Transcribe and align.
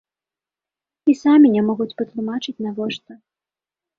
І 1.11 1.15
самі 1.23 1.51
не 1.57 1.61
могуць 1.67 1.95
патлумачыць, 2.01 2.57
навошта. 2.69 3.11